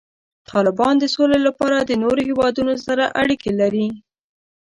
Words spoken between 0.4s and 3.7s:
طالبان د سولې لپاره د نورو هیوادونو سره اړیکې